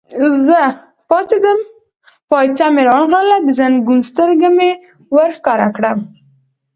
زه 0.45 0.59
پاڅېدم، 1.09 1.59
پایڅه 2.29 2.65
مې 2.73 2.81
را 2.87 2.93
ونغاړل، 2.97 3.31
د 3.45 3.49
زنګون 3.59 3.99
سترګه 4.09 4.47
مې 4.57 4.69
ور 5.15 5.29
ښکاره 5.37 5.67
کړل. 5.75 5.97